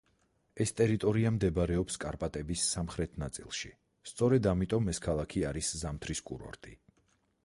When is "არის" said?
5.51-5.71